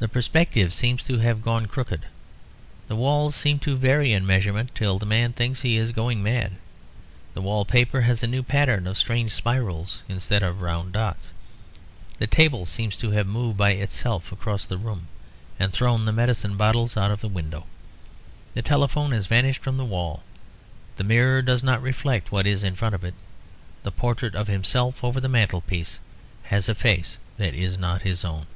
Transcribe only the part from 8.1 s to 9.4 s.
a new pattern, of strange